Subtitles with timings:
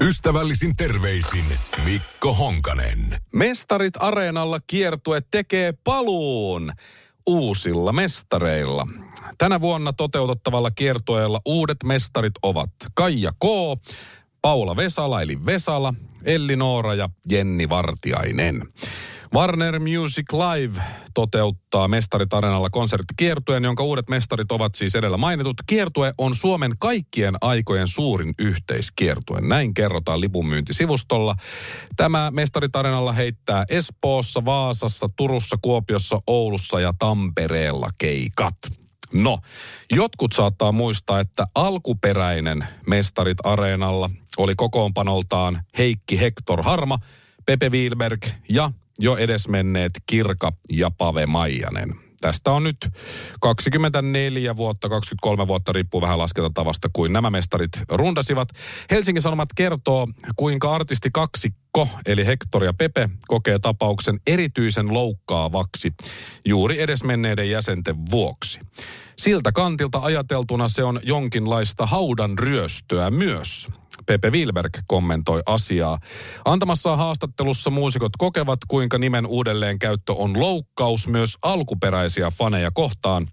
[0.00, 1.44] Ystävällisin terveisin
[1.84, 3.20] Mikko Honkanen.
[3.32, 6.72] Mestarit Areenalla kiertue tekee paluun
[7.26, 8.86] uusilla mestareilla.
[9.38, 13.44] Tänä vuonna toteutettavalla kiertueella uudet mestarit ovat Kaija K.,
[14.42, 18.62] Paula Vesala eli Vesala, Elli Noora ja Jenni Vartiainen.
[19.34, 20.82] Warner Music Live
[21.14, 25.56] toteuttaa Mestarit Arenalla konserttikiertueen, jonka uudet mestarit ovat siis edellä mainitut.
[25.66, 29.40] Kiertue on Suomen kaikkien aikojen suurin yhteiskiertue.
[29.40, 31.34] Näin kerrotaan lipunmyyntisivustolla.
[31.96, 38.56] Tämä Mestarit Arenalla heittää Espoossa, Vaasassa, Turussa, Kuopiossa, Oulussa ja Tampereella keikat.
[39.12, 39.38] No,
[39.90, 46.98] jotkut saattaa muistaa, että alkuperäinen Mestarit Areenalla oli kokoonpanoltaan Heikki Hector Harma,
[47.46, 51.94] Pepe Wielberg ja jo edesmenneet Kirka ja Pave Maijanen.
[52.20, 52.88] Tästä on nyt
[53.40, 58.48] 24 vuotta, 23 vuotta, riippuu vähän laskentatavasta, kuin nämä mestarit rundasivat.
[58.90, 65.92] Helsingin Sanomat kertoo, kuinka artisti kaksikko, eli Hector ja Pepe, kokee tapauksen erityisen loukkaavaksi
[66.44, 68.60] juuri edesmenneiden jäsenten vuoksi.
[69.18, 73.68] Siltä kantilta ajateltuna se on jonkinlaista haudan ryöstöä myös.
[74.06, 75.98] Pepe Wilberg kommentoi asiaa.
[76.44, 83.28] Antamassaan haastattelussa muusikot kokevat, kuinka nimen uudelleenkäyttö on loukkaus myös alkuperäisiä faneja kohtaan.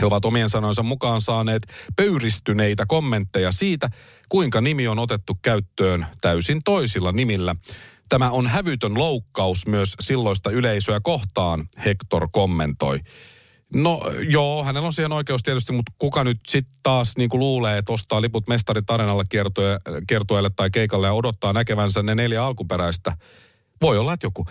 [0.00, 1.62] He ovat omien sanoinsa mukaan saaneet
[1.96, 3.88] pöyristyneitä kommentteja siitä,
[4.28, 7.54] kuinka nimi on otettu käyttöön täysin toisilla nimillä.
[8.08, 13.00] Tämä on hävytön loukkaus myös silloista yleisöä kohtaan, Hector kommentoi.
[13.74, 17.78] No joo, hänellä on siihen oikeus tietysti, mutta kuka nyt sitten taas niin kuin luulee,
[17.78, 19.24] että ostaa liput mestarit arenalle
[20.06, 23.16] kiertueelle tai keikalle ja odottaa näkevänsä ne neljä alkuperäistä.
[23.82, 24.46] Voi olla, että joku.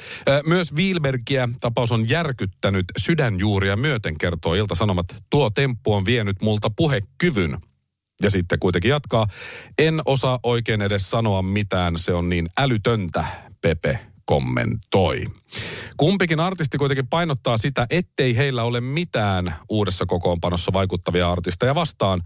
[0.45, 5.05] Myös Wielbergia tapaus on järkyttänyt sydänjuuria myöten, kertoo Ilta-Sanomat.
[5.29, 7.57] Tuo temppu on vienyt multa puhekyvyn.
[8.21, 9.27] Ja sitten kuitenkin jatkaa.
[9.77, 13.25] En osaa oikein edes sanoa mitään, se on niin älytöntä,
[13.61, 13.99] Pepe
[14.31, 15.25] kommentoi.
[15.97, 22.21] Kumpikin artisti kuitenkin painottaa sitä, ettei heillä ole mitään uudessa kokoonpanossa vaikuttavia artisteja vastaan.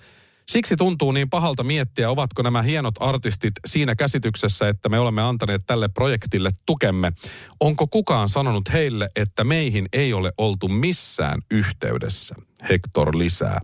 [0.47, 5.61] Siksi tuntuu niin pahalta miettiä, ovatko nämä hienot artistit siinä käsityksessä, että me olemme antaneet
[5.65, 7.11] tälle projektille tukemme.
[7.59, 12.35] Onko kukaan sanonut heille, että meihin ei ole oltu missään yhteydessä?
[12.69, 13.61] Hector lisää.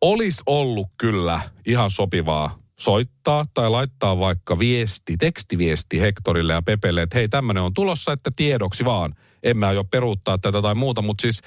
[0.00, 7.18] Olisi ollut kyllä ihan sopivaa soittaa tai laittaa vaikka viesti, tekstiviesti Hektorille ja Pepelle, että
[7.18, 9.14] hei tämmöinen on tulossa, että tiedoksi vaan.
[9.42, 11.40] En mä jo peruuttaa tätä tai muuta, mutta siis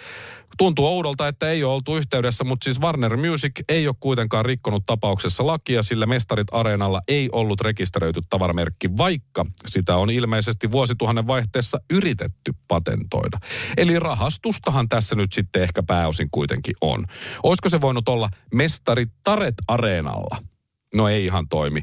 [0.58, 4.86] tuntuu oudolta, että ei ole oltu yhteydessä, mutta siis Warner Music ei ole kuitenkaan rikkonut
[4.86, 11.80] tapauksessa lakia, sillä Mestarit Areenalla ei ollut rekisteröity tavaramerkki, vaikka sitä on ilmeisesti vuosituhannen vaihteessa
[11.90, 13.38] yritetty patentoida.
[13.78, 17.06] Eli rahastustahan tässä nyt sitten ehkä pääosin kuitenkin on.
[17.44, 20.49] Olisiko se voinut olla Mestarit Taret Areenalla?
[20.96, 21.82] No ei ihan toimi.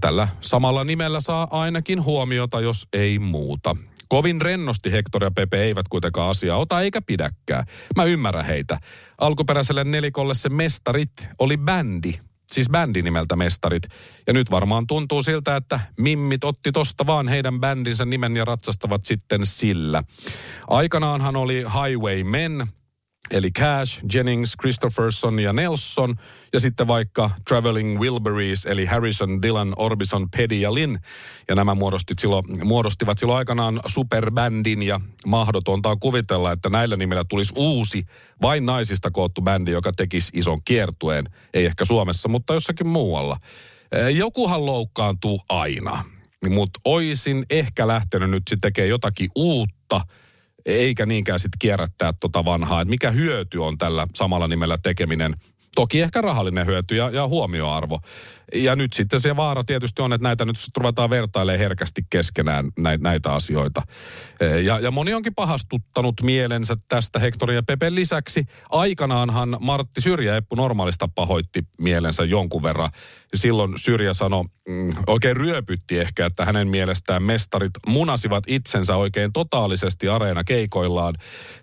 [0.00, 3.76] Tällä samalla nimellä saa ainakin huomiota, jos ei muuta.
[4.08, 7.64] Kovin rennosti Hector ja Pepe eivät kuitenkaan asiaa ota eikä pidäkään.
[7.96, 8.78] Mä ymmärrän heitä.
[9.18, 12.12] Alkuperäiselle nelikolle se Mestarit oli bändi,
[12.52, 13.82] siis bändi nimeltä Mestarit.
[14.26, 19.04] Ja nyt varmaan tuntuu siltä, että mimmit otti tosta vaan heidän bändinsä nimen ja ratsastavat
[19.04, 20.02] sitten sillä.
[20.68, 22.66] Aikanaanhan oli Highway Men,
[23.30, 26.14] Eli Cash, Jennings, Christopherson ja Nelson.
[26.52, 30.98] Ja sitten vaikka Traveling Wilburys, eli Harrison, Dylan, Orbison, Peddy ja Lynn.
[31.48, 37.24] Ja nämä muodostit silloin, muodostivat silloin aikanaan superbändin ja mahdotonta on kuvitella, että näillä nimillä
[37.28, 38.04] tulisi uusi,
[38.42, 41.24] vain naisista koottu bändi, joka tekisi ison kiertueen.
[41.54, 43.36] Ei ehkä Suomessa, mutta jossakin muualla.
[44.14, 46.04] Jokuhan loukkaantuu aina,
[46.48, 50.00] mutta oisin ehkä lähtenyt nyt sitten tekemään jotakin uutta–
[50.66, 52.80] eikä niinkään sitten kierrättää tota vanhaa.
[52.80, 55.34] Että mikä hyöty on tällä samalla nimellä tekeminen.
[55.74, 58.00] Toki ehkä rahallinen hyöty ja, ja huomioarvo.
[58.54, 63.02] Ja nyt sitten se vaara tietysti on, että näitä nyt ruvetaan vertailemaan herkästi keskenään näitä,
[63.02, 63.82] näitä asioita.
[64.40, 68.44] E, ja, ja moni onkin pahastuttanut mielensä tästä Hektorin ja Pepen lisäksi.
[68.70, 72.90] Aikanaanhan Martti Syrjäeppu normaalista pahoitti mielensä jonkun verran.
[73.34, 80.08] Silloin Syrjä sanoi, mm, oikein ryöpytti ehkä, että hänen mielestään mestarit munasivat itsensä oikein totaalisesti
[80.08, 81.14] areena keikoillaan.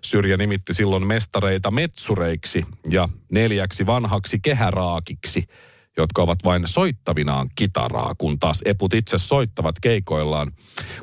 [0.02, 5.44] Syrjä nimitti silloin mestareita metsureiksi ja neljäksi vanhaksi kehäraakiksi–
[5.96, 10.52] jotka ovat vain soittavinaan kitaraa, kun taas eput itse soittavat keikoillaan.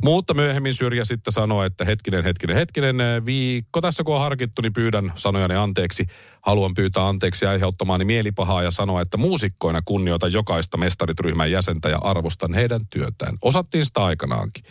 [0.03, 4.73] Mutta myöhemmin Syrjä sitten sanoi, että hetkinen, hetkinen, hetkinen, viikko tässä kun on harkittu, niin
[4.73, 6.05] pyydän sanojani anteeksi.
[6.41, 12.53] Haluan pyytää anteeksi aiheuttamaani mielipahaa ja sanoa, että muusikkoina kunnioita jokaista mestaritryhmän jäsentä ja arvostan
[12.53, 13.37] heidän työtään.
[13.41, 14.63] Osattiin sitä aikanaankin.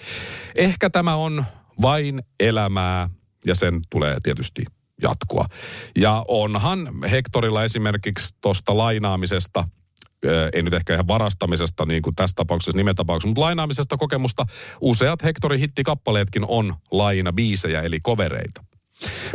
[0.54, 1.44] Ehkä tämä on
[1.82, 3.10] vain elämää
[3.46, 4.64] ja sen tulee tietysti
[5.02, 5.44] jatkua.
[5.96, 9.68] Ja onhan Hektorilla esimerkiksi tuosta lainaamisesta,
[10.52, 14.46] ei nyt ehkä ihan varastamisesta niin kuin tässä tapauksessa nimetapauksessa, mutta lainaamisesta kokemusta.
[14.80, 18.64] Useat Hektorin hittikappaleetkin on laina biisejä eli kovereita.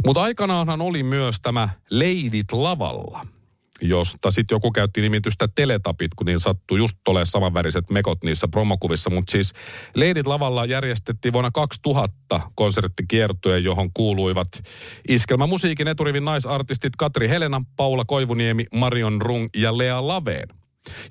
[0.06, 3.26] Mutta aikanaanhan oli myös tämä Leidit lavalla
[3.84, 9.10] josta sitten joku käytti nimitystä teletapit, kun niin sattui just olemaan samanväriset mekot niissä promokuvissa.
[9.10, 9.54] Mutta siis
[9.96, 14.48] Leidit lavalla järjestettiin vuonna 2000 konserttikiertue, johon kuuluivat
[15.08, 20.50] iskelmämusiikin eturivin naisartistit Katri Helena, Paula Koivuniemi, Marion Rung ja Lea Laveen.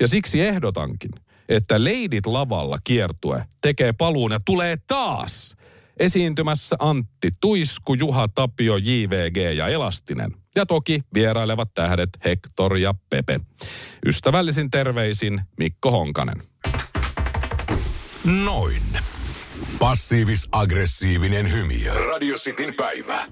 [0.01, 1.11] Ja siksi ehdotankin,
[1.49, 5.57] että Leidit lavalla kiertue tekee paluun ja tulee taas
[5.97, 10.35] esiintymässä Antti Tuisku, Juha Tapio, JVG ja Elastinen.
[10.57, 13.41] Ja toki vierailevat tähdet Hector ja Pepe.
[14.07, 16.43] Ystävällisin terveisin Mikko Honkanen.
[18.45, 18.83] Noin.
[19.79, 21.95] Passiivis-aggressiivinen hymiö.
[21.95, 23.27] Radio Cityn päivä.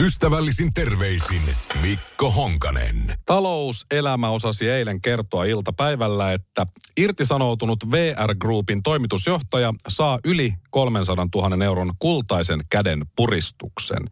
[0.00, 1.42] Ystävällisin terveisin
[1.82, 3.14] Mikko Honkanen.
[3.26, 6.66] Talouselämä osasi eilen kertoa iltapäivällä, että
[6.96, 14.10] irtisanoutunut VR Groupin toimitusjohtaja saa yli 300 000 euron kultaisen käden puristuksen.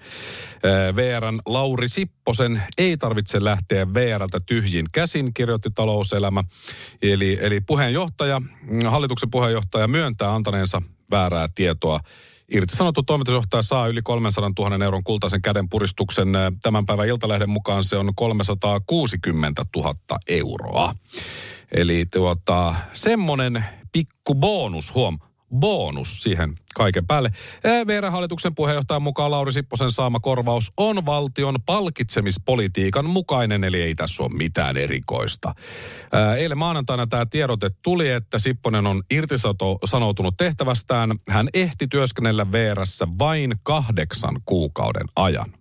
[0.97, 6.45] VRn Lauri Sipposen ei tarvitse lähteä VRltä tyhjin käsin, kirjoitti talouselämä.
[7.03, 8.43] Eli, eli puheenjohtaja,
[8.89, 12.01] hallituksen puheenjohtaja myöntää antaneensa väärää tietoa
[12.53, 16.29] Irtisanottu toimitusjohtaja saa yli 300 000 euron kultaisen käden puristuksen.
[16.63, 19.95] Tämän päivän Iltalehden mukaan se on 360 000
[20.29, 20.95] euroa.
[21.73, 25.19] Eli tuota, semmoinen pikku bonus, huom,
[25.55, 27.31] bonus siihen kaiken päälle.
[27.87, 34.33] VR-hallituksen puheenjohtajan mukaan Lauri Sipposen saama korvaus on valtion palkitsemispolitiikan mukainen, eli ei tässä ole
[34.33, 35.55] mitään erikoista.
[36.39, 41.11] Eilen maanantaina tämä tiedote tuli, että Sipponen on irtisanoutunut tehtävästään.
[41.29, 45.53] Hän ehti työskennellä VRssä vain kahdeksan kuukauden ajan.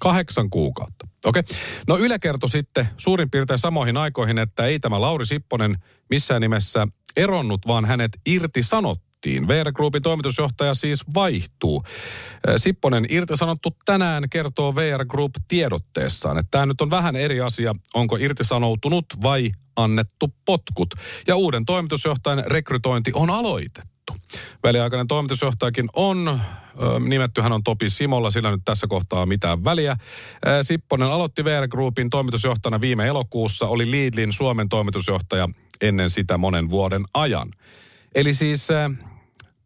[0.00, 1.06] Kahdeksan kuukautta.
[1.24, 1.40] Okei.
[1.40, 1.56] Okay.
[1.88, 5.76] No Yle kertoi sitten suurin piirtein samoihin aikoihin, että ei tämä Lauri Sipponen
[6.10, 9.48] missään nimessä eronnut, vaan hänet irtisanottu sanottiin.
[9.48, 11.82] VR Groupin toimitusjohtaja siis vaihtuu.
[12.56, 18.16] Sipponen irtisanottu tänään kertoo VR Group tiedotteessaan, että tämä nyt on vähän eri asia, onko
[18.16, 20.94] irtisanoutunut vai annettu potkut.
[21.26, 24.16] Ja uuden toimitusjohtajan rekrytointi on aloitettu.
[24.62, 26.40] Väliaikainen toimitusjohtajakin on
[27.08, 29.96] nimetty, hän on Topi Simolla, sillä nyt tässä kohtaa mitään väliä.
[30.62, 35.48] Sipponen aloitti VR Groupin toimitusjohtajana viime elokuussa, oli Lidlin Suomen toimitusjohtaja
[35.80, 37.50] ennen sitä monen vuoden ajan.
[38.14, 38.68] Eli siis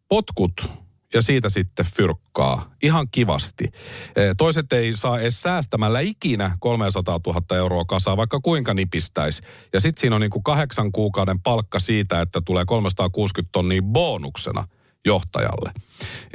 [0.09, 0.69] potkut
[1.13, 3.63] ja siitä sitten fyrkkaa ihan kivasti.
[4.15, 9.41] E, toiset ei saa edes säästämällä ikinä 300 000 euroa kasaa, vaikka kuinka nipistäisi.
[9.73, 14.67] Ja sitten siinä on niin kuin kahdeksan kuukauden palkka siitä, että tulee 360 tonnia bonuksena
[15.05, 15.71] johtajalle.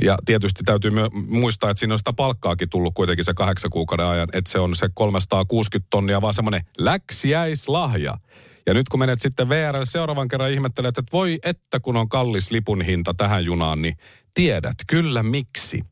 [0.05, 0.91] Ja tietysti täytyy
[1.29, 4.77] muistaa, että siinä on sitä palkkaakin tullut kuitenkin se kahdeksan kuukauden ajan, että se on
[4.77, 8.19] se 360 tonnia, vaan semmoinen läksiäislahja.
[8.67, 12.51] Ja nyt kun menet sitten VR seuraavan kerran ihmettelet, että voi että kun on kallis
[12.51, 13.97] lipun hinta tähän junaan, niin
[14.35, 15.85] tiedät kyllä miksi.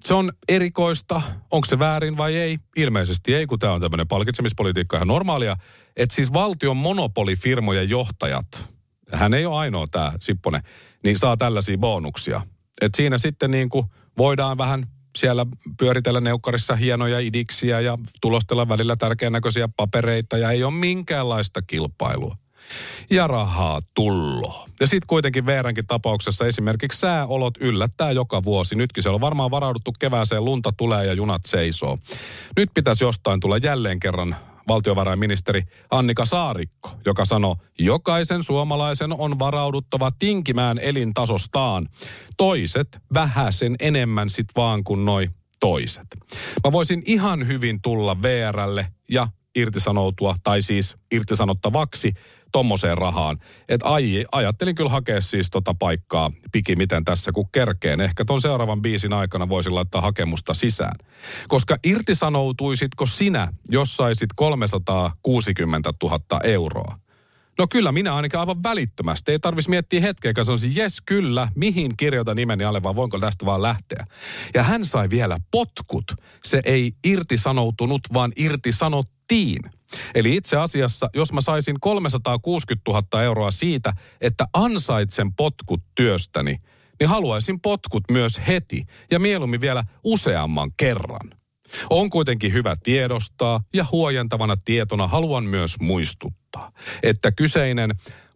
[0.00, 1.22] Se on erikoista.
[1.50, 2.58] Onko se väärin vai ei?
[2.76, 5.56] Ilmeisesti ei, kun tämä on tämmöinen palkitsemispolitiikka ihan normaalia.
[5.96, 8.68] Että siis valtion monopolifirmojen johtajat,
[9.12, 10.62] hän ei ole ainoa tämä Sipponen,
[11.04, 12.42] niin saa tällaisia bonuksia.
[12.80, 13.86] Et siinä sitten niin kuin
[14.18, 14.86] voidaan vähän
[15.18, 15.46] siellä
[15.78, 22.36] pyöritellä neukkarissa hienoja idiksiä ja tulostella välillä tärkeän näköisiä papereita ja ei ole minkäänlaista kilpailua.
[23.10, 24.66] Ja rahaa tullo.
[24.80, 28.74] Ja sitten kuitenkin Veerankin tapauksessa esimerkiksi sääolot yllättää joka vuosi.
[28.74, 31.98] Nytkin se on varmaan varauduttu kevääseen, lunta tulee ja junat seisoo.
[32.56, 34.36] Nyt pitäisi jostain tulla jälleen kerran
[34.72, 41.88] valtiovarainministeri Annika Saarikko, joka sanoi, jokaisen suomalaisen on varauduttava tinkimään elintasostaan.
[42.36, 45.28] Toiset vähäsen enemmän sit vaan kuin noi
[45.60, 46.06] toiset.
[46.64, 52.12] Mä voisin ihan hyvin tulla VRlle ja irtisanoutua, tai siis irtisanottavaksi
[52.52, 53.38] tommoseen rahaan.
[53.68, 58.00] Että ai, ajattelin kyllä hakea siis tota paikkaa pikimiten tässä, kun kerkeen.
[58.00, 60.98] Ehkä ton seuraavan biisin aikana voisin laittaa hakemusta sisään.
[61.48, 66.96] Koska irtisanoutuisitko sinä, jos saisit 360 000 euroa?
[67.58, 69.32] No kyllä, minä ainakin aivan välittömästi.
[69.32, 73.62] Ei tarvitsisi miettiä hetkeä, sanoisin, jes kyllä, mihin kirjoitan nimeni alle, vaan voinko tästä vaan
[73.62, 74.04] lähteä.
[74.54, 76.04] Ja hän sai vielä potkut.
[76.44, 79.70] Se ei irtisanoutunut, vaan irtisanotti maksettiin.
[80.14, 86.56] Eli itse asiassa, jos mä saisin 360 000 euroa siitä, että ansaitsen potkut työstäni,
[87.00, 91.30] niin haluaisin potkut myös heti ja mieluummin vielä useamman kerran.
[91.90, 96.72] On kuitenkin hyvä tiedostaa ja huojentavana tietona haluan myös muistuttaa,
[97.02, 97.90] että kyseinen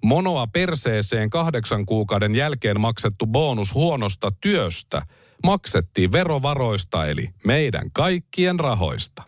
[0.05, 5.03] monoa perseeseen kahdeksan kuukauden jälkeen maksettu bonus huonosta työstä
[5.45, 9.23] maksettiin verovaroista eli meidän kaikkien rahoista.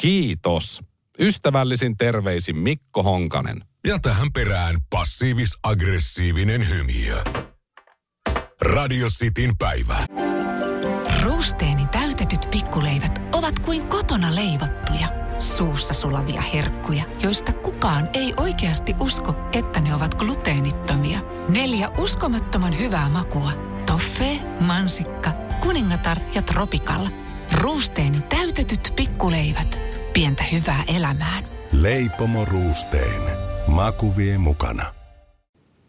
[0.00, 0.91] Kiitos.
[1.18, 3.64] Ystävällisin terveisin Mikko Honkanen.
[3.86, 7.16] Ja tähän perään passiivis-aggressiivinen hymiö.
[8.60, 9.96] Radio Cityn päivä.
[11.22, 19.34] Ruusteeni täytetyt pikkuleivät ovat kuin kotona leivottuja, suussa sulavia herkkuja, joista kukaan ei oikeasti usko,
[19.52, 21.20] että ne ovat gluteenittomia.
[21.48, 23.52] Neljä uskomattoman hyvää makua.
[23.86, 27.10] Toffee, mansikka, kuningatar ja tropikalla.
[27.52, 29.81] Ruusteeni täytetyt pikkuleivät.
[30.12, 31.44] Pientä hyvää elämään.
[31.72, 33.22] Leipomo Ruusteen.
[33.66, 34.94] Maku vie mukana.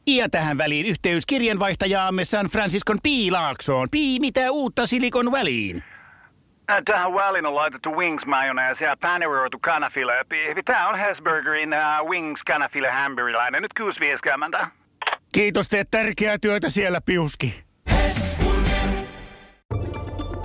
[0.07, 3.87] Ja tähän väliin yhteys kirjanvaihtajaamme San Franciscon Piilaaksoon.
[3.91, 5.83] Pii, mitä uutta Silikon väliin?
[6.71, 10.11] Äh, Tähän väliin on laitettu wings mayonnaise ja paneroitu kanafila.
[10.65, 13.61] Tämä on Hesburgerin uh, wings kanafila hamburilainen.
[13.61, 13.71] Nyt
[14.61, 14.67] 6.50.
[15.33, 17.63] Kiitos, teet tärkeää työtä siellä, Piuski.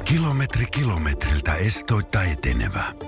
[0.04, 3.07] Kilometri kilometriltä estoitta etenevä.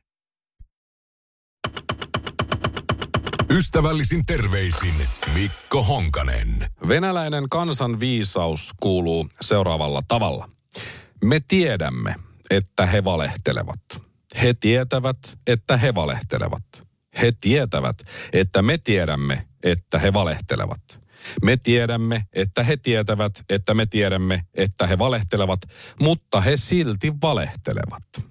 [3.51, 4.93] Ystävällisin terveisin
[5.33, 6.69] Mikko Honkanen.
[6.87, 10.49] Venäläinen kansanviisaus kuuluu seuraavalla tavalla.
[11.23, 12.15] Me tiedämme,
[12.49, 13.79] että he valehtelevat.
[14.41, 15.17] He tietävät,
[15.47, 16.63] että he valehtelevat.
[17.21, 17.97] He tietävät,
[18.33, 20.99] että me tiedämme, että he valehtelevat.
[21.41, 25.59] Me tiedämme, että he tietävät, että me tiedämme, että he valehtelevat,
[25.99, 28.30] mutta he silti valehtelevat.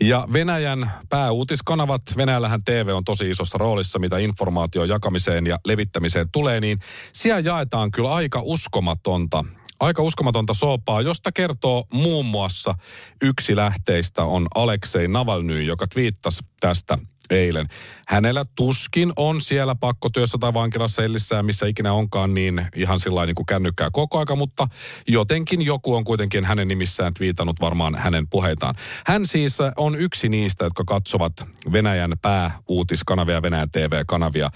[0.00, 6.60] Ja Venäjän pääuutiskanavat, Venäjällähän TV on tosi isossa roolissa, mitä informaation jakamiseen ja levittämiseen tulee,
[6.60, 6.78] niin
[7.12, 9.44] siellä jaetaan kyllä aika uskomatonta
[9.80, 12.74] aika uskomatonta soopaa, josta kertoo muun muassa
[13.22, 16.98] yksi lähteistä on Aleksei Navalny, joka twiittasi tästä
[17.30, 17.66] eilen.
[18.08, 23.34] Hänellä tuskin on siellä pakkotyössä tai vankilassa ellissään, missä ikinä onkaan, niin ihan sillä niin
[23.34, 24.68] kuin kännykkää koko aika, mutta
[25.08, 28.74] jotenkin joku on kuitenkin hänen nimissään twiitannut varmaan hänen puheitaan.
[29.06, 31.32] Hän siis on yksi niistä, jotka katsovat
[31.72, 34.50] Venäjän pääuutiskanavia, Venäjän TV-kanavia.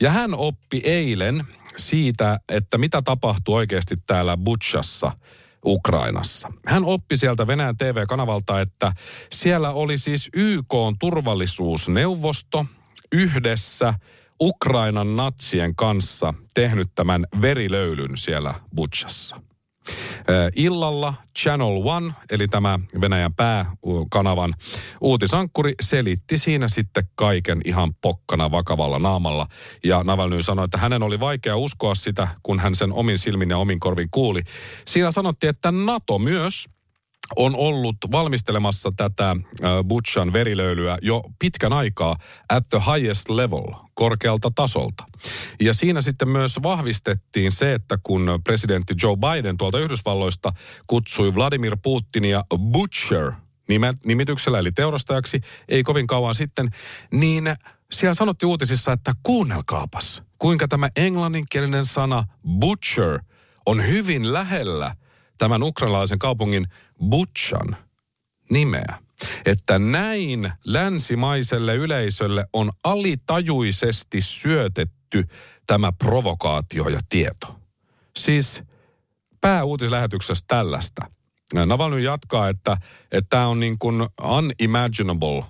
[0.00, 1.44] Ja hän oppi eilen
[1.76, 5.12] siitä, että mitä tapahtuu oikeasti täällä Butchassa–
[5.64, 6.52] Ukrainassa.
[6.66, 8.92] Hän oppi sieltä Venäjän TV-kanavalta, että
[9.32, 12.66] siellä oli siis YK turvallisuusneuvosto
[13.12, 13.94] yhdessä
[14.40, 19.40] Ukrainan natsien kanssa tehnyt tämän verilöylyn siellä Butchassa.
[20.56, 24.54] Illalla Channel One, eli tämä Venäjän pääkanavan
[25.00, 29.46] uutisankkuri, selitti siinä sitten kaiken ihan pokkana vakavalla naamalla.
[29.84, 33.58] Ja Navalny sanoi, että hänen oli vaikea uskoa sitä, kun hän sen omin silmin ja
[33.58, 34.42] omin korvin kuuli.
[34.86, 36.73] Siinä sanottiin, että NATO myös
[37.36, 39.36] on ollut valmistelemassa tätä
[39.84, 42.16] Butchan verilöylyä jo pitkän aikaa
[42.48, 45.04] at the highest level, korkealta tasolta.
[45.60, 50.52] Ja siinä sitten myös vahvistettiin se, että kun presidentti Joe Biden tuolta Yhdysvalloista
[50.86, 53.32] kutsui Vladimir Putinia Butcher
[54.04, 56.70] nimityksellä eli teurastajaksi ei kovin kauan sitten,
[57.12, 57.56] niin
[57.92, 62.24] siellä sanottiin uutisissa, että kuunnelkaapas, kuinka tämä englanninkielinen sana
[62.58, 63.20] butcher
[63.66, 64.96] on hyvin lähellä
[65.44, 66.66] tämän ukrainalaisen kaupungin
[67.08, 67.76] Butchan
[68.50, 68.98] nimeä.
[69.46, 75.24] Että näin länsimaiselle yleisölle on alitajuisesti syötetty
[75.66, 77.56] tämä provokaatio ja tieto.
[78.16, 78.62] Siis
[79.40, 81.10] pääuutislähetyksessä tällaista.
[81.66, 82.76] Navalny jatkaa, että
[83.30, 85.44] tämä on niin kuin unimaginable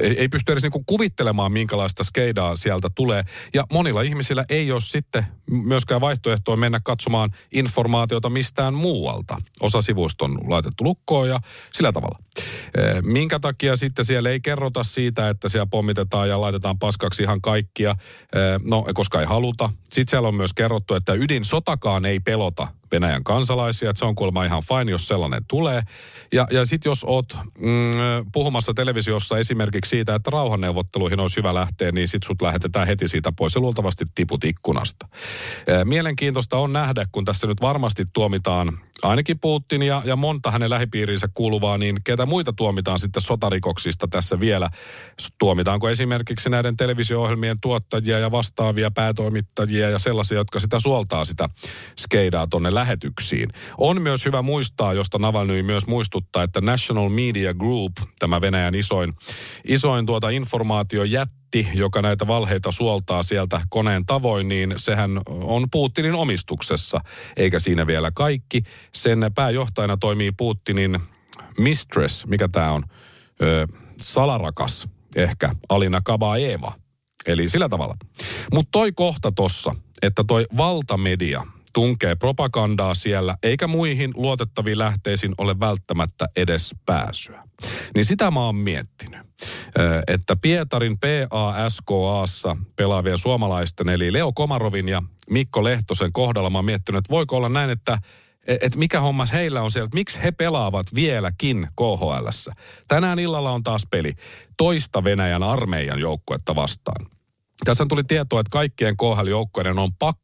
[0.00, 3.24] ei, pysty edes niinku kuvittelemaan, minkälaista skeidaa sieltä tulee.
[3.54, 9.36] Ja monilla ihmisillä ei ole sitten myöskään vaihtoehtoa mennä katsomaan informaatiota mistään muualta.
[9.60, 11.40] Osa sivuista on laitettu lukkoon ja
[11.72, 12.18] sillä tavalla.
[13.02, 17.96] Minkä takia sitten siellä ei kerrota siitä, että siellä pommitetaan ja laitetaan paskaksi ihan kaikkia?
[18.64, 19.70] No, koska ei haluta.
[19.92, 24.44] Sitten siellä on myös kerrottu, että ydinsotakaan ei pelota Venäjän kansalaisia, että se on kuulemma
[24.44, 25.82] ihan fine, jos sellainen tulee.
[26.32, 27.92] Ja, ja sitten jos oot mm,
[28.32, 33.32] puhumassa televisiossa esimerkiksi siitä, että rauhanneuvotteluihin olisi hyvä lähteä, niin sit sut lähetetään heti siitä
[33.32, 35.08] pois ja luultavasti tiput ikkunasta.
[35.84, 41.28] Mielenkiintoista on nähdä, kun tässä nyt varmasti tuomitaan ainakin Putin ja, ja monta hänen lähipiiriinsä
[41.34, 44.70] kuuluvaa, niin ketä muita tuomitaan sitten sotarikoksista tässä vielä?
[45.38, 51.48] Tuomitaanko esimerkiksi näiden televisio-ohjelmien tuottajia ja vastaavia päätoimittajia ja sellaisia, jotka sitä suoltaa sitä
[51.98, 53.48] skeidaa tonne lähetyksiin?
[53.78, 59.12] On myös hyvä muistaa, josta Navalny myös muistuttaa, että National Media Group, tämä Venäjän isoin,
[59.64, 67.00] isoin tuota informaatiojätti, joka näitä valheita suoltaa sieltä koneen tavoin, niin sehän on Putinin omistuksessa,
[67.36, 68.62] eikä siinä vielä kaikki.
[68.94, 71.00] Sen pääjohtajana toimii Putinin
[71.58, 72.82] mistress, mikä tämä on,
[73.42, 73.66] ö,
[74.00, 76.72] salarakas ehkä, Alina Kabaeva.
[77.26, 77.94] Eli sillä tavalla.
[78.52, 85.60] Mutta toi kohta tossa, että toi valtamedia tunkee propagandaa siellä, eikä muihin luotettaviin lähteisiin ole
[85.60, 87.42] välttämättä edes pääsyä.
[87.94, 89.20] Niin sitä mä oon miettinyt,
[90.06, 96.98] että Pietarin PASKAssa pelaavien suomalaisten, eli Leo Komarovin ja Mikko Lehtosen kohdalla mä oon miettinyt,
[96.98, 97.98] että voiko olla näin, että
[98.46, 102.28] että mikä hommas heillä on siellä, että miksi he pelaavat vieläkin KHL.
[102.88, 104.12] Tänään illalla on taas peli
[104.56, 107.06] toista Venäjän armeijan joukkuetta vastaan.
[107.64, 110.21] Tässä tuli tietoa, että kaikkien KHL-joukkueiden on pakko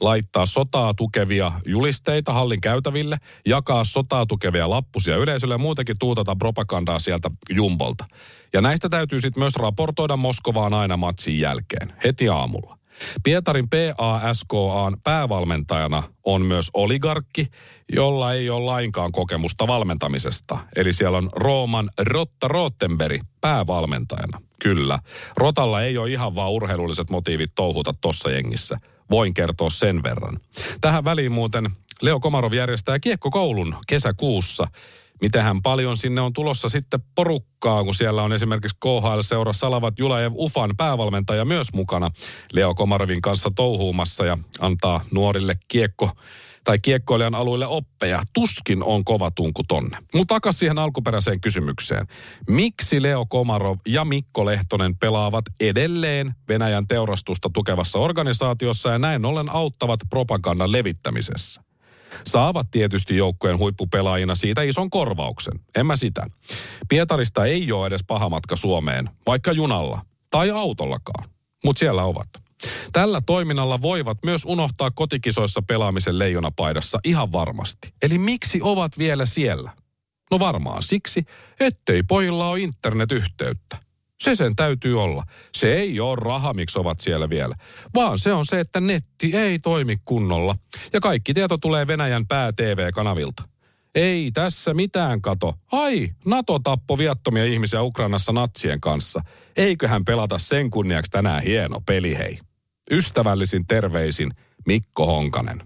[0.00, 6.98] laittaa sotaa tukevia julisteita hallin käytäville, jakaa sotaa tukevia lappusia yleisölle ja muutenkin tuutata propagandaa
[6.98, 8.04] sieltä jumbolta.
[8.52, 12.78] Ja näistä täytyy sitten myös raportoida Moskovaan aina matsin jälkeen, heti aamulla.
[13.22, 17.48] Pietarin PASKAn päävalmentajana on myös oligarkki,
[17.92, 20.58] jolla ei ole lainkaan kokemusta valmentamisesta.
[20.76, 24.40] Eli siellä on Rooman Rotta Rottenberg päävalmentajana.
[24.62, 24.98] Kyllä.
[25.36, 28.76] Rotalla ei ole ihan vaan urheilulliset motiivit touhuta tossa jengissä.
[29.10, 30.40] Voin kertoa sen verran.
[30.80, 31.70] Tähän väliin muuten
[32.02, 34.66] Leo Komarov järjestää kiekkokoulun kesäkuussa–
[35.20, 40.76] Mitähän paljon sinne on tulossa sitten porukkaa, kun siellä on esimerkiksi KHL-seura Salavat Julajev Ufan
[40.76, 42.10] päävalmentaja myös mukana
[42.52, 46.10] Leo Komarovin kanssa touhuumassa ja antaa nuorille kiekko
[46.64, 48.22] tai kiekkoilijan alueelle oppeja.
[48.32, 49.98] Tuskin on kova tunku tonne.
[50.14, 52.06] Mutta takaisin siihen alkuperäiseen kysymykseen.
[52.48, 59.50] Miksi Leo Komarov ja Mikko Lehtonen pelaavat edelleen Venäjän teurastusta tukevassa organisaatiossa ja näin ollen
[59.50, 61.62] auttavat propagandan levittämisessä?
[62.26, 65.60] Saavat tietysti joukkojen huippupelaajina siitä ison korvauksen.
[65.74, 66.26] En mä sitä.
[66.88, 71.28] Pietarista ei ole edes paha matka Suomeen, vaikka junalla tai autollakaan.
[71.64, 72.43] Mutta siellä ovat.
[72.92, 77.92] Tällä toiminnalla voivat myös unohtaa kotikisoissa pelaamisen leijonapaidassa ihan varmasti.
[78.02, 79.70] Eli miksi ovat vielä siellä?
[80.30, 81.24] No varmaan siksi,
[81.60, 83.76] ettei pojilla ole internetyhteyttä.
[84.22, 85.22] Se sen täytyy olla.
[85.54, 87.54] Se ei ole raha, miksi ovat siellä vielä,
[87.94, 90.56] vaan se on se, että netti ei toimi kunnolla.
[90.92, 93.42] Ja kaikki tieto tulee Venäjän pää-TV-kanavilta.
[93.94, 95.54] Ei tässä mitään kato.
[95.72, 99.20] Ai, NATO tappo viattomia ihmisiä Ukrainassa natsien kanssa.
[99.56, 102.38] Eiköhän pelata sen kunniaksi tänään hieno peli, hei.
[102.90, 104.30] Ystävällisin terveisin
[104.66, 105.62] Mikko Honkanen.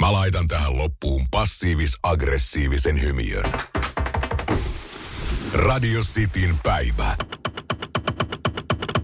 [0.00, 3.52] Mä laitan tähän loppuun passiivis-aggressiivisen hymiön.
[5.54, 7.16] Radio Cityn päivä.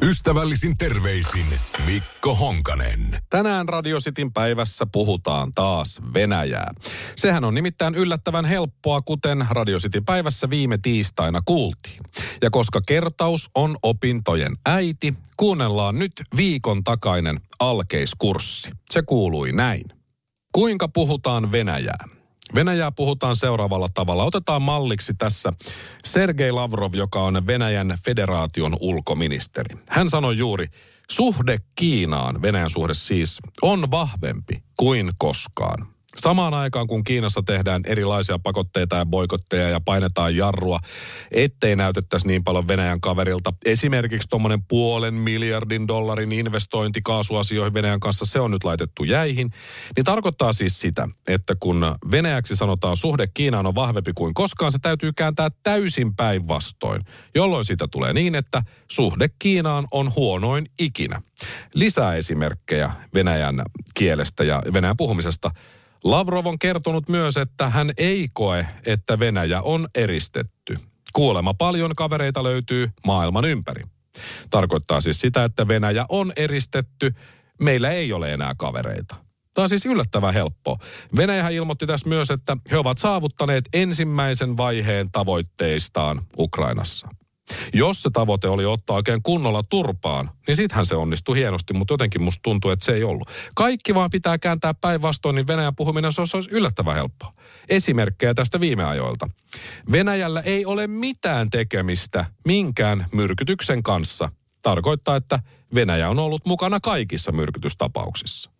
[0.04, 1.46] Ystävällisin terveisin
[1.86, 3.22] Mikko Honkanen.
[3.30, 6.74] Tänään Radio Cityn päivässä puhutaan taas Venäjää.
[7.16, 12.00] Sehän on nimittäin yllättävän helppoa, kuten Radio Cityn päivässä viime tiistaina kuultiin.
[12.42, 18.70] Ja koska kertaus on opintojen äiti, kuunnellaan nyt viikon takainen alkeiskurssi.
[18.90, 19.84] Se kuului näin.
[20.52, 22.08] Kuinka puhutaan Venäjää?
[22.54, 24.24] Venäjää puhutaan seuraavalla tavalla.
[24.24, 25.52] Otetaan malliksi tässä
[26.04, 29.76] Sergei Lavrov, joka on Venäjän federaation ulkoministeri.
[29.88, 30.66] Hän sanoi juuri,
[31.10, 35.93] suhde Kiinaan, Venäjän suhde siis, on vahvempi kuin koskaan.
[36.16, 40.78] Samaan aikaan, kun Kiinassa tehdään erilaisia pakotteita ja boikotteja ja painetaan jarrua,
[41.30, 43.52] ettei näytettäisi niin paljon Venäjän kaverilta.
[43.64, 49.50] Esimerkiksi tuommoinen puolen miljardin dollarin investointi kaasuasioihin Venäjän kanssa, se on nyt laitettu jäihin.
[49.96, 54.78] Niin tarkoittaa siis sitä, että kun Venäjäksi sanotaan suhde Kiinaan on vahvempi kuin koskaan, se
[54.82, 57.02] täytyy kääntää täysin päinvastoin.
[57.34, 61.22] Jolloin sitä tulee niin, että suhde Kiinaan on huonoin ikinä.
[61.74, 63.62] Lisää esimerkkejä Venäjän
[63.94, 65.50] kielestä ja Venäjän puhumisesta–
[66.04, 70.78] Lavrov on kertonut myös, että hän ei koe, että Venäjä on eristetty.
[71.12, 73.84] Kuolema paljon kavereita löytyy maailman ympäri.
[74.50, 77.14] Tarkoittaa siis sitä, että Venäjä on eristetty,
[77.60, 79.16] meillä ei ole enää kavereita.
[79.54, 80.78] Tämä on siis yllättävän helppo.
[81.16, 87.08] Venäjä ilmoitti tässä myös, että he ovat saavuttaneet ensimmäisen vaiheen tavoitteistaan Ukrainassa.
[87.72, 92.22] Jos se tavoite oli ottaa oikein kunnolla turpaan, niin sittenhän se onnistui hienosti, mutta jotenkin
[92.22, 93.30] musta tuntuu, että se ei ollut.
[93.54, 97.32] Kaikki vaan pitää kääntää päinvastoin, niin Venäjän puhuminen se olisi yllättävän helppoa.
[97.68, 99.28] Esimerkkejä tästä viime ajoilta.
[99.92, 104.32] Venäjällä ei ole mitään tekemistä minkään myrkytyksen kanssa.
[104.62, 105.38] Tarkoittaa, että
[105.74, 108.50] Venäjä on ollut mukana kaikissa myrkytystapauksissa.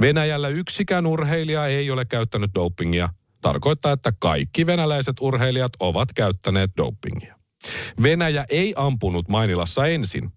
[0.00, 3.08] Venäjällä yksikään urheilija ei ole käyttänyt dopingia.
[3.40, 7.37] Tarkoittaa, että kaikki venäläiset urheilijat ovat käyttäneet dopingia.
[8.02, 10.32] Venäjä ei ampunut Mainilassa ensin.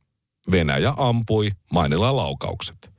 [0.52, 2.92] Venäjä ampui Mainilan laukaukset.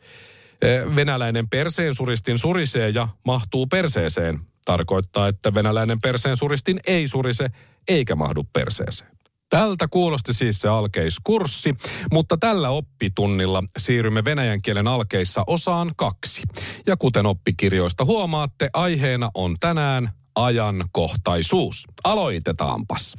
[0.96, 4.40] Venäläinen perseen suristin surisee ja mahtuu perseeseen.
[4.64, 7.48] Tarkoittaa, että venäläinen perseen suristin ei surise
[7.88, 9.12] eikä mahdu perseeseen.
[9.50, 11.74] Tältä kuulosti siis se alkeiskurssi,
[12.12, 16.42] mutta tällä oppitunnilla siirrymme venäjän kielen alkeissa osaan kaksi.
[16.86, 21.84] Ja kuten oppikirjoista huomaatte, aiheena on tänään ajankohtaisuus.
[22.04, 23.16] Aloitetaanpas.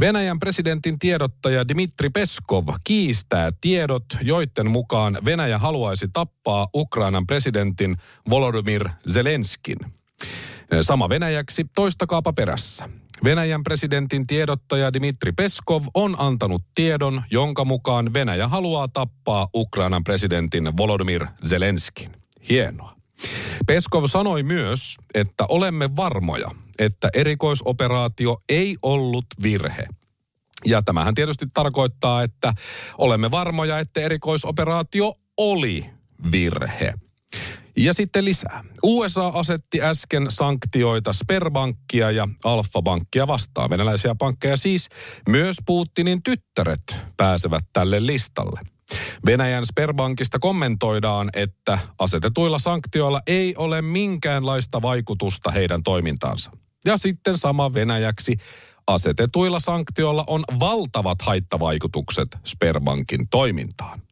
[0.00, 7.96] Venäjän presidentin tiedottaja Dmitri Peskov kiistää tiedot, joiden mukaan Venäjä haluaisi tappaa Ukrainan presidentin
[8.30, 9.78] Volodymyr Zelenskin.
[10.82, 12.88] Sama venäjäksi, toistakaapa perässä.
[13.24, 20.76] Venäjän presidentin tiedottaja Dmitri Peskov on antanut tiedon, jonka mukaan Venäjä haluaa tappaa Ukrainan presidentin
[20.76, 22.10] Volodymyr Zelenskin.
[22.48, 23.01] Hienoa.
[23.66, 29.86] Peskov sanoi myös, että olemme varmoja, että erikoisoperaatio ei ollut virhe.
[30.64, 32.54] Ja tämähän tietysti tarkoittaa, että
[32.98, 35.90] olemme varmoja, että erikoisoperaatio oli
[36.32, 36.94] virhe.
[37.76, 38.64] Ja sitten lisää.
[38.82, 43.70] USA asetti äsken sanktioita Sperbankkia ja Alfa-Bankkia vastaan.
[43.70, 44.88] Venäläisiä pankkeja siis.
[45.28, 48.60] Myös Putinin tyttäret pääsevät tälle listalle.
[49.26, 56.50] Venäjän Sperbankista kommentoidaan, että asetetuilla sanktioilla ei ole minkäänlaista vaikutusta heidän toimintaansa.
[56.84, 58.36] Ja sitten sama Venäjäksi.
[58.86, 64.02] Asetetuilla sanktioilla on valtavat haittavaikutukset Sperbankin toimintaan.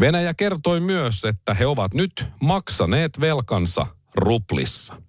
[0.00, 5.02] Venäjä kertoi myös, että he ovat nyt maksaneet velkansa ruplissa.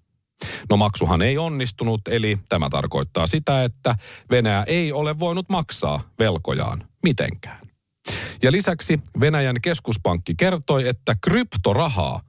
[0.70, 3.94] No maksuhan ei onnistunut, eli tämä tarkoittaa sitä, että
[4.30, 7.69] Venäjä ei ole voinut maksaa velkojaan mitenkään.
[8.42, 12.20] Ja lisäksi Venäjän keskuspankki kertoi, että kryptorahaa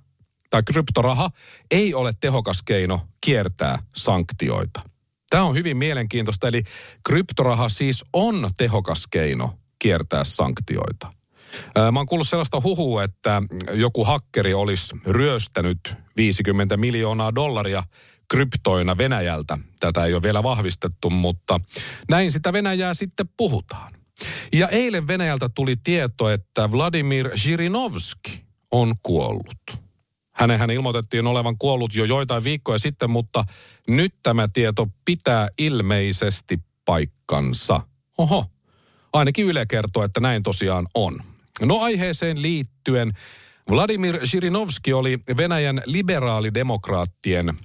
[0.50, 1.30] tai kryptoraha
[1.72, 4.82] ei ole tehokas keino kiertää sanktioita.
[5.30, 6.63] Tämä on hyvin mielenkiintoista, eli
[7.06, 11.12] kryptoraha siis on tehokas keino kiertää sanktioita.
[11.91, 17.84] Mä oon kuullut sellaista huhua, että joku hakkeri olisi ryöstänyt 50 miljoonaa dollaria
[18.32, 19.58] kryptoina Venäjältä.
[19.80, 21.60] Tätä ei ole vielä vahvistettu, mutta
[22.10, 23.94] näin sitä Venäjää sitten puhutaan.
[24.54, 29.82] Ja eilen Venäjältä tuli tieto, että Vladimir Zhirinovski on kuollut.
[30.32, 33.44] Hänenhän ilmoitettiin olevan kuollut jo joitain viikkoja sitten, mutta
[33.88, 37.82] nyt tämä tieto pitää ilmeisesti paikkansa.
[38.18, 38.46] Oho,
[39.14, 41.20] ainakin Yle kertoo, että näin tosiaan on.
[41.62, 43.12] No aiheeseen liittyen
[43.70, 47.58] Vladimir Zhirinovski oli Venäjän liberaalidemokraattien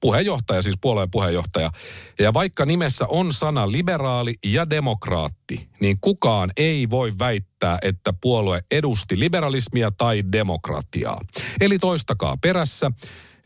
[0.00, 1.70] puheenjohtaja, siis puolueen puheenjohtaja.
[2.18, 8.62] Ja vaikka nimessä on sana liberaali ja demokraatti, niin kukaan ei voi väittää, että puolue
[8.70, 11.20] edusti liberalismia tai demokratiaa.
[11.60, 12.90] Eli toistakaa perässä.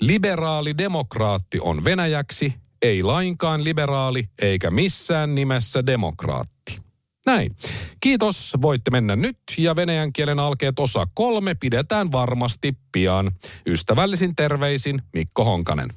[0.00, 6.89] Liberaalidemokraatti on venäjäksi, ei lainkaan liberaali eikä missään nimessä demokraatti.
[7.26, 7.56] Näin.
[8.00, 13.30] Kiitos, voitte mennä nyt ja venäjän kielen alkeet osa kolme pidetään varmasti pian.
[13.66, 15.92] Ystävällisin terveisin Mikko Honkanen.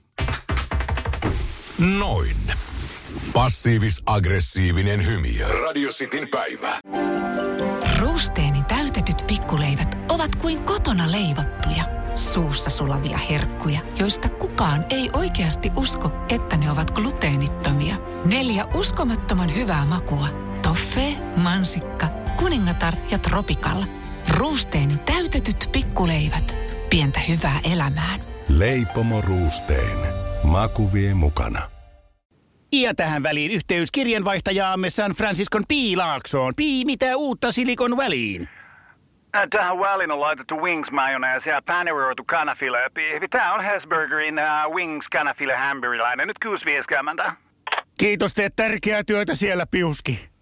[1.99, 2.35] Noin.
[3.33, 5.61] Passiivis-aggressiivinen hymy.
[5.61, 6.79] Radio Cityn päivä.
[7.99, 11.83] Ruusteeni täytetyt pikkuleivät ovat kuin kotona leivottuja,
[12.15, 17.95] suussa sulavia herkkuja, joista kukaan ei oikeasti usko, että ne ovat gluteenittomia.
[18.25, 20.27] Neljä uskomattoman hyvää makua–
[20.63, 23.85] Toffee, mansikka, kuningatar ja tropikalla.
[24.37, 26.57] Ruusteeni täytetyt pikkuleivät.
[26.89, 28.19] Pientä hyvää elämään.
[28.49, 29.97] Leipomo Ruusteen.
[30.43, 31.61] Maku vie mukana.
[32.71, 36.53] Ja tähän väliin yhteys kirjanvaihtajaamme San Franciscon Piilaaksoon.
[36.55, 38.49] Pii, mitä uutta Silikon väliin?
[39.35, 42.77] Äh, Tähän väliin on laitettu wings mayonnaise ja paneroitu kanafila.
[43.29, 46.27] Tämä on Hesburgerin uh, wings kanafila hamburilainen.
[46.27, 47.33] Nyt kuusi vieskäämäntä.
[47.97, 50.32] Kiitos, teet tärkeää työtä siellä, Piuski.